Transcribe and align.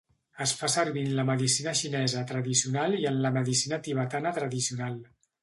Es 0.43 0.51
fa 0.61 0.69
servir 0.75 1.03
en 1.09 1.11
la 1.19 1.25
medicina 1.27 1.73
xinesa 1.81 2.23
tradicional 2.31 2.97
i 3.03 3.07
en 3.11 3.21
la 3.27 3.33
medicina 3.37 3.81
tibetana 3.91 4.35
tradicional. 4.41 4.99